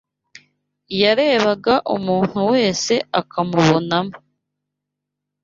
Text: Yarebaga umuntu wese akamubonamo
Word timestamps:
Yarebaga 1.01 1.75
umuntu 1.95 2.39
wese 2.53 2.93
akamubonamo 3.19 4.15